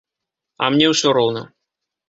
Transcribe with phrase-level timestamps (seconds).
[0.63, 1.47] А мне ўсё роўна.